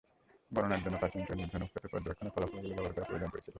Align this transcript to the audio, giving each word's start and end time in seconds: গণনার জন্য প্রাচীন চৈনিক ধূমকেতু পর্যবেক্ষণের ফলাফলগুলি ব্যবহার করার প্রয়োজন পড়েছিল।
গণনার 0.51 0.81
জন্য 0.83 0.95
প্রাচীন 0.97 1.21
চৈনিক 1.27 1.47
ধূমকেতু 1.51 1.87
পর্যবেক্ষণের 1.91 2.33
ফলাফলগুলি 2.35 2.73
ব্যবহার 2.73 2.93
করার 2.95 3.07
প্রয়োজন 3.07 3.29
পড়েছিল। 3.31 3.49